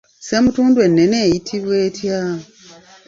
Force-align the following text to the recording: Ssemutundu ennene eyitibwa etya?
Ssemutundu 0.21 0.77
ennene 0.87 1.17
eyitibwa 1.25 1.75
etya? 1.87 2.19